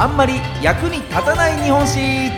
[0.00, 2.30] あんまり役に立たない日本史。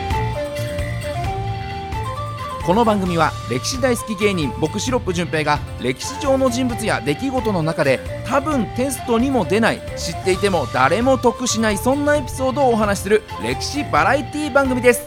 [2.66, 15.06] この番組は歴史大好き芸人僕シロップ純平が歴史上の人物や出来事の中で多分テストにも出ない知っていても誰も得しないそんなエピソードをお話しする歴史バラエティ番組です。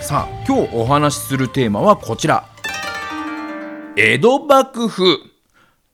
[0.00, 2.48] さあ今日お話しするテーマはこちら。
[3.96, 5.31] 江戸幕府。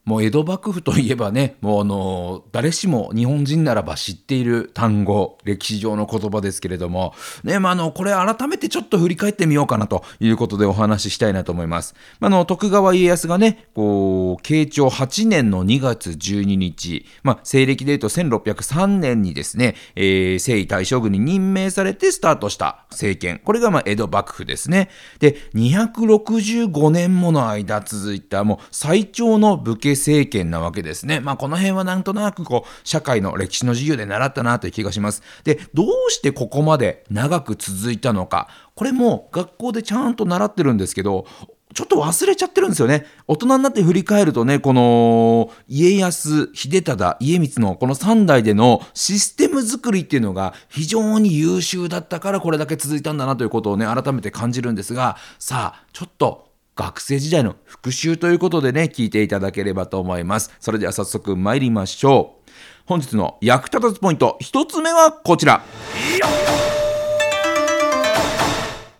[0.08, 7.12] もう江戸幕府といえばね、もうあの、誰しも日本人ならば知っている単語、歴史上の言葉ですけれども、
[7.44, 11.94] ね、まあ、あの、これ改めてちょっと振り返ってみようかなということでお話ししたいなと思います。
[12.20, 23.42] まあ、の、徳川家康がね、こう、慶長8年の2月12日、まあ、西暦で言うと1603年にですね、えー、征夷大将軍に任命されてスタートした政権。
[23.44, 24.88] これがま江戸幕府ですね。
[25.18, 31.20] で、265年もの間続いたもう最長の武家政権なわけですね。
[31.20, 35.22] まあこの辺はなんとなくこう社会の歴史の授業で習ったなという気がします。
[35.44, 38.48] で、どうしてここまで長く続いたのか。
[38.74, 41.26] これも学校でちゃんと習ってるんですけど、
[41.74, 43.06] ちょっと忘れちゃってるんですよね。
[43.26, 56.47] 大人になって振り返るとね、この家康、秀忠、家光のこの3代でのシステム作りっていうのが非常に優秀だったからこれだけ続いたんだなということをね、改めて感じるんですが、さあ、ちょっと
[56.78, 60.54] 学生時代の復習ということでね、聞いていただければと思います。
[60.60, 62.50] それでは早速参りましょう。
[62.86, 65.64] 本日の役立たずポイント、1つ目はこちら。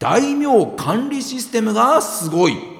[0.01, 2.78] 大名管理システムがすごい。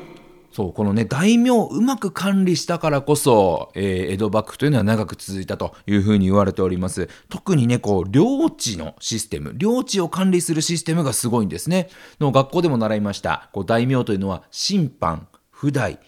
[0.53, 7.09] そうこのね大名をうまく管理したからこそ、えー、江戸幕府というのは長く続いたというふうに言われております。
[7.29, 11.89] 特にねこう領地のシステム領地を管理するシステムがすごいんですね。
[12.21, 13.51] の学校でも習いました。
[13.53, 16.01] こう大名というのは審判不代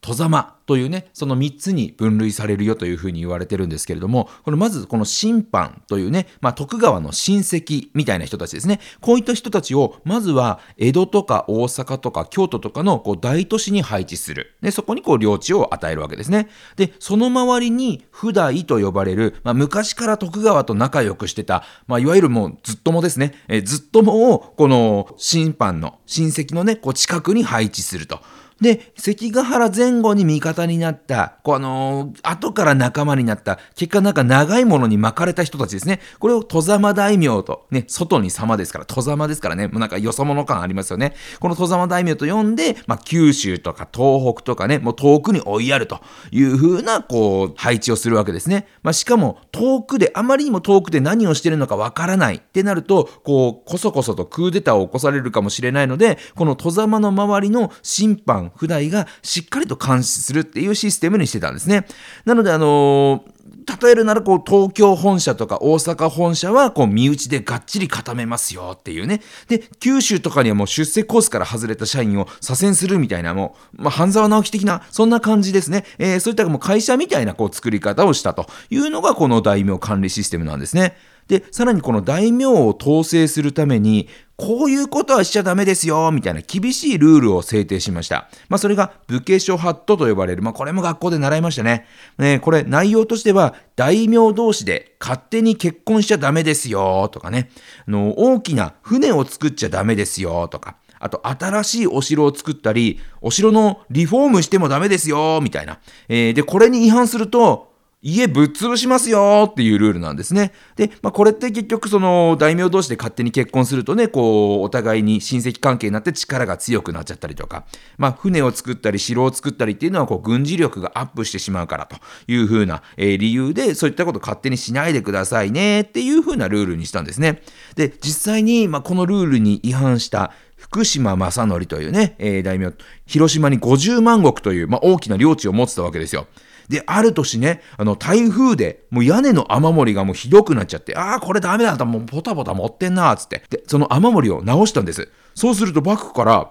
[0.00, 8.78] 戸様というね、その3つに分類されるよというふうに言われてるんですけれども、これまずこの審判というね、まあ、徳川の親戚みたいな人たちですね。
[9.00, 14.56] こういった人たちを、まずは江戸とか大阪とか京都とかのこう大都市に配置する。
[14.60, 16.48] で、そこにこう領地を与えるわけですね。
[16.76, 28.20] で、その周りに普代と呼ばれる、まあ、昔から徳川と仲良くしてた、まあ、いわゆるもうずっともですね、えずっともをこの審判の親戚のね、こう近くに配置すると。
[28.60, 36.00] で、関ヶ原前後に味方になった、こうあの、後から仲間になった、結果なんか長いものに巻かれた人たちですね。
[36.18, 41.14] これを戸様大名と、ね、外に様ですから、戸様ですからね、もうなんかよそ者感ありますよね。
[41.38, 46.00] この戸様大名と呼んで、まあ、九州とか東北とかね、もう遠くに追いやると
[46.32, 48.66] いう風な、こう、配置をするわけですね。
[48.82, 61.86] まあ、しかも、遠くで、あまりにも遠くで何をしてるのかわからないってなると、こう、こそこそとクーデターを起こされるかもしれないので、この戸様の周りの審判、普代がしっかりと監視するっていうシステムにしてたんですね。
[62.24, 63.38] なので、あのー
[63.82, 69.20] 例えるならこう東京本社とか大阪本社はこう身内でがっちり固めますよっていうね。
[69.48, 75.84] で、九州とかにはもう出世コースから外れた社員を左遷するみたいなもう、まあ、半沢直樹的なそんな感じですね。
[75.98, 80.96] えー、そういったもう会社みたいなこう作り方をしたというのがこの大名管理システムなんですね。
[81.28, 84.08] で、さらにこの大名を統制するために、
[84.40, 88.28] こういうことはしちゃダメですよ、みたいな厳しいルールを制定しました。
[88.48, 90.42] まあ、それが武家諸法度と呼ばれる。
[90.42, 91.86] まあ、これも学校で習いましたね。
[92.18, 97.50] ね、これ内容としては、大名同士で勝手に結婚しちゃダメですよ、とかね。
[97.88, 100.76] あの、大きな船を作っちゃダメですよ、とか。
[101.00, 105.80] あと、新しいお城を作ったり、お城のリフォームしてもダメですよ、みたいな。
[106.08, 107.67] えー、で、これに違反すると、
[108.00, 110.52] 家ぶっ潰しますよっていうルールなんですね。
[110.76, 117.66] で、まあ、これって結局その大名同士で勝手に結婚するとね、こう、お互いに親戚関係になって力が強くなっちゃったりとか、
[117.96, 121.96] まあ、船を作ったり城を作ったりっていうのはこう、軍事力がアップしてしまうからと
[122.28, 127.42] いうふうな、えー、理由で、そういったこと勝手にしないでくださいねっていうふうなルールにしたんですね。
[127.74, 132.72] で、実際に、まあ、このルールに違反した福島正則というね、えー、大名、
[133.06, 136.28] 広島に50万石という、まあ、大きな領地を持ってたわけですよ。
[136.68, 143.42] で、ある年ね、あの、台風で、もう屋根の雨漏りがもうひどくなっちゃって、ああ、これダメだ、もうポタポタ持ってんな、つって。
[143.50, 145.08] で、その雨漏りを直したんです。
[145.34, 146.50] そうするとバックから、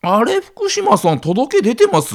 [0.00, 2.14] あれ、福島さん届け出てます？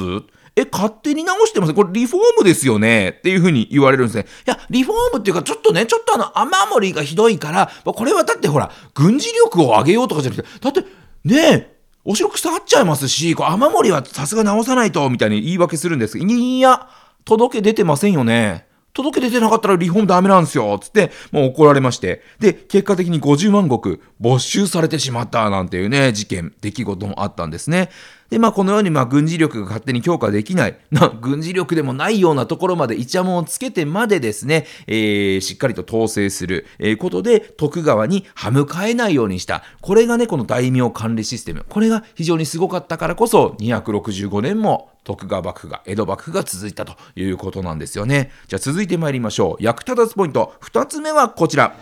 [0.56, 3.15] え、勝手に直してますこれリフォームですよね？
[3.18, 4.25] っていうふうに言われるんですね。
[4.45, 10.81] いや、リフォームっていうか、ちょっとね、ちょっとあの、雨漏りがひどいから、これはだってほら、軍事力を上げようとかじゃなくて、だって、
[11.24, 11.75] ねえ、
[12.06, 16.88] お城腐っちゃいますし、こう雨漏りはさすが直さないと、みたいに言い訳するんですけど、いや、
[17.25, 18.66] 届け出てませんよね。
[18.94, 20.78] 届け出てなかったらリフォームダメなんですよ。
[20.80, 22.22] つって、もう怒られまして。
[22.40, 27.90] で、結果的に50万石没収されてしまったなんていうね、事件、出来事もあったんですね。
[28.33, 39.63] で、まあ、このように、まあ、軍事力が勝手に強化できない、 な軍事力でもないようなところまでイチャモンをつけてまでですね、えー、しっかりと統制する、え、ことで、徳川に歯向かえないようにした。
[39.81, 41.63] これがね、この大名管理システム。
[41.69, 48.31] これが非常にすごかったからこそ、265年も徳川幕府が、江戸幕府が続いたということなんですよね。
[48.47, 49.63] じゃあ続いて参りましょう。
[49.63, 50.56] 役立たずポイント。
[50.62, 51.75] 2つ目はこちら。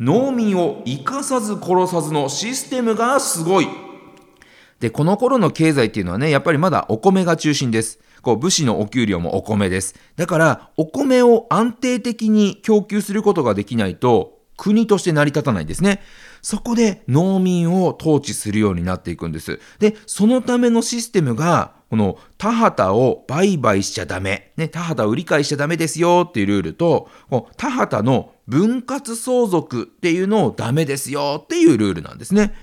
[0.00, 3.68] 農民を生かさず殺さずのシステムがすごい。
[4.80, 8.00] で、この頃の経済っていうのはね、やっぱりまだお米が中心です。
[8.22, 9.94] こう武士のお給料もお米です。
[10.16, 16.02] だから、お米を安定的に供給することができないと、国として成り立たないんですね。
[16.42, 19.58] そこで農民を統治するようになっていくんです。
[19.78, 27.08] で、そのためのシステムが、この田畑を売買しちゃダメ、ね、田畑を売り買いしちゃダメですよっていうルールと、
[27.56, 32.54] 田畑の分割相続っていうのをダメですよっていうルールなんですね。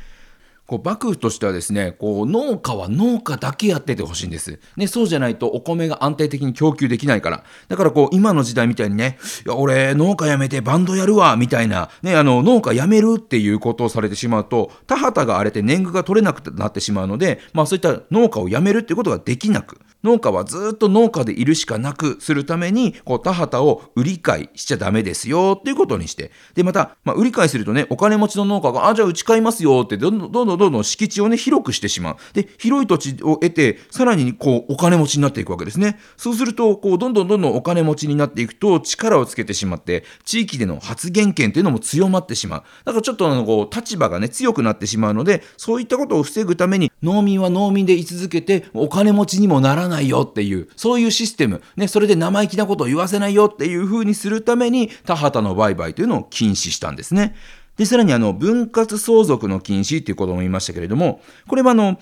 [0.67, 4.59] こう幕府としてはですね、こう農家は農家だけやっててほしいんです。
[4.75, 7.45] ね、そうじゃないとお米が安定的に供給できないから。
[7.69, 32.15] だからこう今の時代みたいにね、いや俺農家辞めてバンドやるわ、みたいな、ね、あの農家辞めるっていうことをされてしまうと、田畑が荒れて年貢が取れなくなってしまうので、まあそういった農家を辞めるっていうことができなく農家はずっと農家でいるしかなくするために、こう、田畑を売り買いしちゃダメですよっていうことにして、で、また、まあ、売り買いするとね、お金持ちの農家が、あ、じゃあうち買いますよって、どんどんどんどんどん敷地をね、広くしてしまう。
[32.33, 35.99] で、広い土地を得て、さらにこう、お金持ちになっていくわけですね。
[36.15, 42.63] そうすると、こう、どんどんどんどんお金持ちになっていくと、力をつけてしまって、地域での発言権っていうのも強まってしまう。
[42.85, 57.35] だからちょっとあの、こう、立場がね、強くなってしまうので、そういったことを防ぐために、農民は農民で居続けて、お金持ちにもならないないよっていう、そういうシステム、ね、それで生意気なことを言わせないよっていう風にするために、田畑の売買というのを禁止したんですね。
[57.77, 61.99] で、さらにあの、分割相続の禁止っていうことも言いましたけれども、これはあの、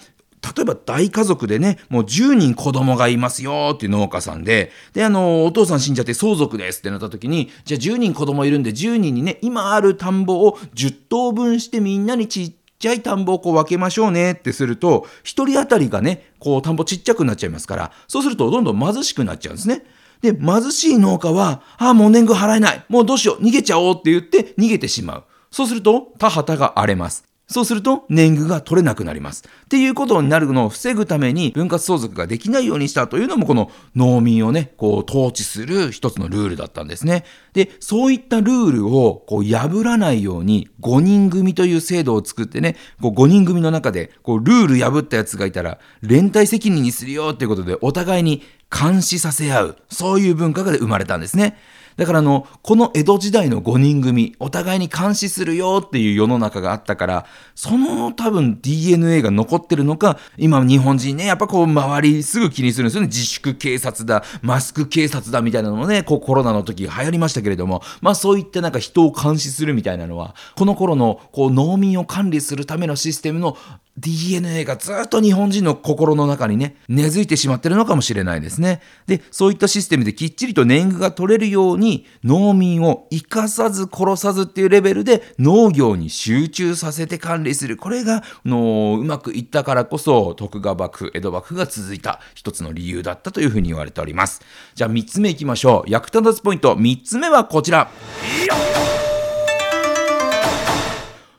[0.56, 19.86] 例えば大家族でね、もう10人子供がいますよっていう農家さんで、で、あの、お父さん死んじゃって相続ですってなった時に、じゃあ10人子供いるんで10人にね、今ある田んぼを10等分してみんなにちっちゃい田んぼをこう分けましょうねってすると、一人当たりがね、こう田んぼちっちゃくなっちゃいますから、そうするとどんどん貧しくなっちゃうんですね。
[20.22, 22.84] で、貧しい農家は、ああ、もう年貢払えない。
[22.90, 23.44] もうどうしよう。
[23.44, 25.24] 逃げちゃおうって言って逃げてしまう。
[25.52, 27.24] そうすると、田畑が荒れます。
[27.48, 29.44] そうすると年貢が取れなくなります。
[29.66, 37.24] っていうことになるのを防ぐために分割相続ができないようにしたというのもこの農民をね、こう統治する一つのルールだったんですね。
[37.54, 48.42] で、そういったルールをこう破らないように5人組という制度を作ってね、こう5人組の中でこうルール破ったやつがいたら連帯責任にするよっていうことでお互いに
[48.72, 51.58] 監視させ合う、そういう文化が生まれたんですね。
[51.98, 57.26] だからあの、この江戸時代の5人組、お互いに監視するよっていう世の中があったから、
[57.56, 63.08] その多分 DNA が残ってるのか、今日本人ね、やっぱこう周りすぐ気にするんですよね。
[63.08, 73.58] 自粛警察だ、マスク警察だみたいなのもね、こうコロナの時流行りましたけれども、まあそういったなんか人を監視するみたいなのは、この頃のこう農民を管理するためのシステムの
[73.98, 78.82] DNA がずっと日本人の心の中にね、根付いてしまってるのかもしれないですですね。
[79.06, 87.78] で、そういったシステムできっちりと年貢が取れるように、農民を生かさず殺さずっていうレベルで農業に集中させて管理する。
[87.78, 94.42] これが、のうまくいったからこそ、徳川幕府、江戸幕府が続いた一つの理由だったというふうに言われております。
[94.74, 95.90] じゃあ3つ目いきましょう。
[95.90, 97.90] 役立たずポイント3つ目はこちら。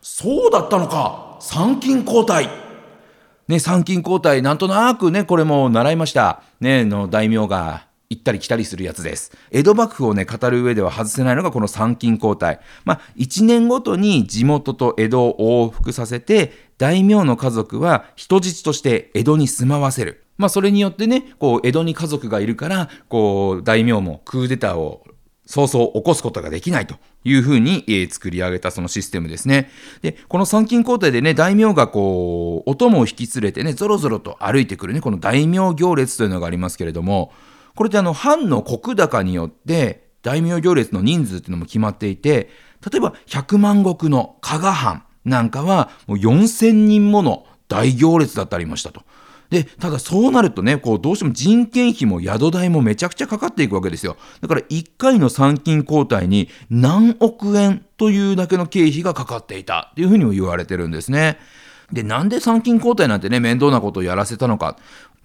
[0.03, 2.66] そうだったのか参勤交代。
[3.49, 6.43] ね、参勤交代、なんとなくね、これも習いました。
[6.61, 9.37] ね、の大名が行ったり来たりするやつです。
[9.53, 12.59] 江戸幕府をね、語る上では外せないのがこの参勤交代。
[12.85, 20.25] まあ、1年ごとに地元と江戸を往復させて、大名の家族は人質として江戸に住まわせる。
[20.39, 25.07] まあ、それによってね、こう、江戸に家族がいるから、こう、大名もクーデターを
[25.47, 29.71] 早々起こすことができないというふうに、えー、作り上げたそのシステムですね。
[30.03, 37.33] で、この参勤交代でね、大名がこう、お供を引き連れてね、ぞろぞろと歩いてくるね、この大名行列というのがありますけれども、
[37.77, 42.51] これってあの、藩の石高によって、大名行列の人数っていうのも決まっていて、
[42.91, 49.03] 例えば100万石の加賀藩なんかは、もう4000人もの大行列だったりましたと。
[49.51, 54.17] で、ただそうなるとね、こう、どうしても人件費も宿代もめちゃくちゃかかっていくわけですよ。
[54.41, 61.39] だから1回の参勤交代に何億円というだけの経費がかかっていたというふうにも言われてるんですね。
[61.93, 64.77] で、なんで参勤交代なんてね、面倒なことをやらせたのか。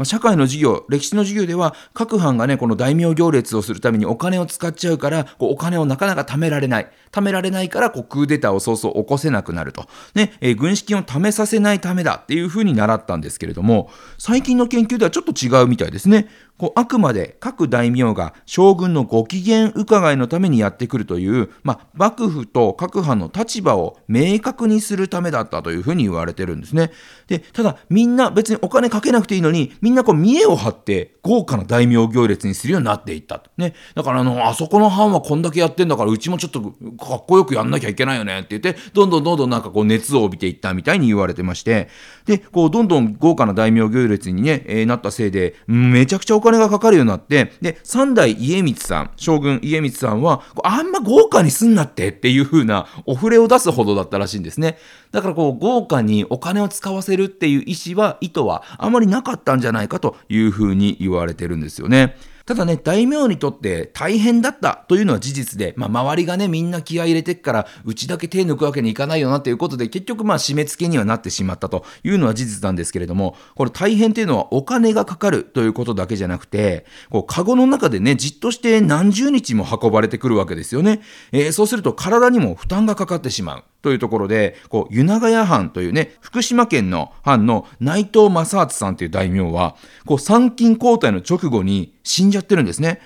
[0.02, 6.92] まあ、社会の授業、歴史の授業では、各藩がね、この大名行列をするためにお金を使っちゃうから、こうお金をなかなか貯められない。
[7.12, 9.86] 貯められないから、こう、クーデターを早々起こせなくなると。
[10.16, 16.30] ね、えー、軍資金を貯めさせないためだっていうふうに習ったんですけれども、最近の研究ではちょっと違うみたいですね。
[16.62, 26.92] こうあくまで各大名が将軍のご機嫌伺いのためにやってくるという、まあ、幕府と各藩の立場を明確にするためだったというふうに言われてるんですね。
[27.26, 33.44] でただみんな別にお金かけなくていいのにみんなこう見栄を張って豪華な大名行列にするようになっていった。
[33.58, 41.90] ね、だからあのあそこの藩はこんだけやってんだからうちもちょっとかっこよくやんなきゃいけないよねって言ってどんどんどんどんなんかこう熱を帯びていったみたいに言われてまして
[42.26, 54.78] でこうどんどん豪華な大名行列にね、えー、なったせいでめちゃくちゃお金がかかるようになって、で、三代家光さん、将軍家光さんは、あんま豪華にすんなってっていう風なお触れを出すほどだったらしいんですね。
[55.12, 62.16] だからこう、豪華にお金を使わせるっていう意思は、意図はあまりなかったんじゃないかという風に言われて言われてるんですよね。
[62.52, 81.00] ただね、大名にとって大変だったというのは事実で、まあ、周りがね、みんな気合い入れてっから、うちだけ手抜くわけにいかないよなということで、結局まあ締め付けにはなってしまったというのは事実なんですけれども、これ大変というのはお金がかかるということだけじゃなくて、こう、カゴの中でね、じっとして何十日も運ばれてくるわけですよね。
[81.32, 83.64] えー、そうすると体にも負担がかかってしまう。
[83.82, 93.02] というところで、こう、湯長屋藩というね、福島県の藩の内藤正敦さんという大名は、こう、参勤交代の直後に死んじゃってるんですね。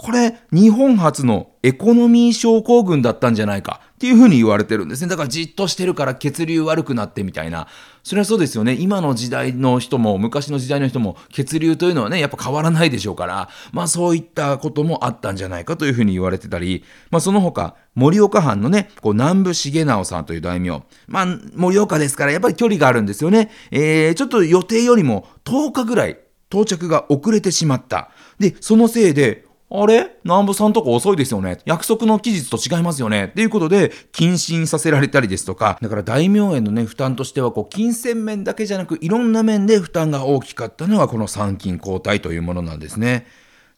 [0.00, 5.10] これ、日本初のエコノミー症候群だったんじゃないかっていうふうに言われてるんですね。
[5.10, 7.68] だからじっとしてるから血流悪くなってみたいな。
[8.02, 8.72] それはそうですよね。
[8.80, 20.82] 今の時代の人も、昔の時代の人も、血流というのはね、やっぱ変わらないでしょうから、まあそういったこともあったんじゃないかというふうに言われてたり、まあその他、盛岡藩のね、こう南部重直さんという大名。
[21.08, 23.50] まあ、盛岡ですから、やっぱり距離があるんですよね。
[23.70, 26.18] えー、ちょっと予定よりも10日ぐらい
[26.50, 28.10] 到着が遅れてしまった。
[28.38, 30.16] で、そのせいで、あれ？
[30.24, 31.60] 南部さんとこ遅いですよね。
[31.64, 33.26] 約束の期日と違いますよね。
[33.26, 43.28] っていうことで、謹慎させられたりですとか、だから大名へのね、負担としては、こう、金銭面だけじゃなく、いろんな面で負担が大きかったのが、この参勤交代というものなんですね。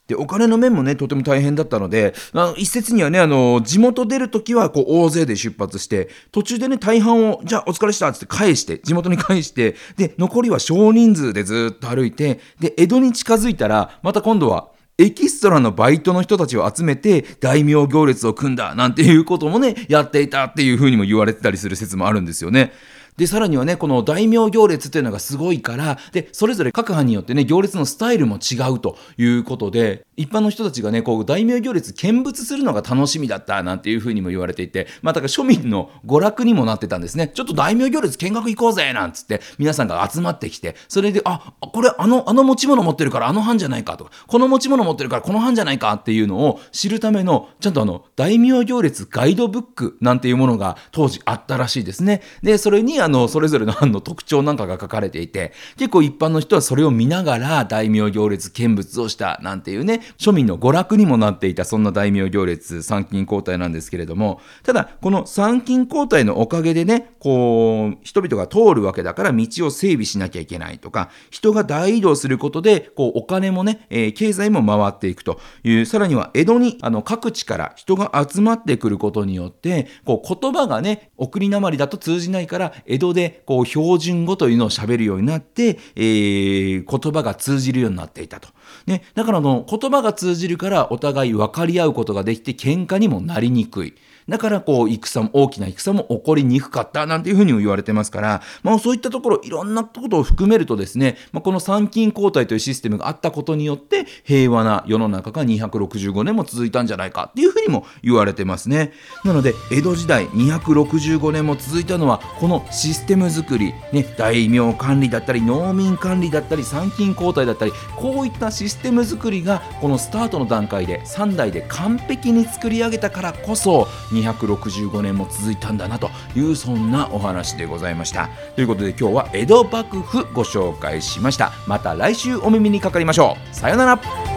[0.07, 22.71] で、お金の面もね、とても大変だったので、あの一説にはね、あの、地元出るときは、こう、大勢で出発して、途中でね、大半を、じゃあ、お疲れしたって返して、地元に返して、で、残りは少人数でずっと歩いて、で、江戸に近づいたら、また今度は、エキストラのバイトの人たちを集めて大名行列を組んだなんていうこともね、やっていたっていうふうにも言われてたりする説もあるんですよね。
[23.17, 37.29] で、さらにはね、この大名行列っていうのがすごいから、で、それぞれ各藩によってね、行列のスタイルも違うということで、一般の人たちがね、こう、大名行列見物するのが楽しみだったなんていうふうにも言われていて、まあ、だから庶民の娯楽にもなってたんですね。
[37.33, 52.21] ちょっと大名行列見学行こうぜなんつって、皆さんが集まってきて、それで、あ、これあの、あの持ち物持ってるからあの藩じゃないかとか、この持ち物持ってるからこの藩じゃないかっていうのを知るための、ちゃんとあの、大名行列ガイドブックなんていうものが当時あったらしいですね。
[52.41, 88.49] で、それにあの、それぞれの藩の特徴なんかが書かれていて、結構一般の人はそれを見ながら大名行列見物をしたなんていうね、庶民の娯楽にもなっていたそんな大名行列参勤交代なんですけれども、ただこの参勤交代のおかげでね、こう、人々が通るわけだから道を整備しなきゃいけないとか、人が大移動することで、こう、お金もね、えー、経済も回っていくという、さらには江戸にあの各地から人が集まってくることによって、こう、言葉がね、送りなまりだと通じないから、江戸でこう、標準語というのを喋るようになって、えー、言葉が通じるようになっていたと。
[88.85, 93.95] ね、だからの言葉が通じるからお互い分かり合うことができて喧嘩にもなりにくい。
[94.27, 108.93] だからこう戦も大きな戦も起こりにくかったなんていうふうにも言われてますから、まあ、そういったところいろんなことを含めるとですね、まあ、この参勤交代というシステムがあったことによって平和な世の中が265年も続いたんじゃないかっていうふうにも言われてますね。
[109.23, 128.29] なので江戸時代265年も続いたのはこのシステム作り、ね、大名管理だったり農民管理だったり参勤交代だったりこういったシステム作りがこのスタートの段階で3代で完璧に作り上げたからこそ265年も続いたんだなというそんなお話でございました。
[128.55, 131.51] ということで今日は江戸幕府ご紹介しました。
[131.67, 133.55] また来週お耳にかかりましょう。
[133.55, 134.32] さようなら。